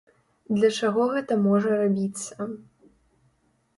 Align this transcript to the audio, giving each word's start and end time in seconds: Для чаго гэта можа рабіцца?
Для 0.55 0.69
чаго 0.77 1.03
гэта 1.13 1.37
можа 1.43 1.77
рабіцца? 1.85 2.51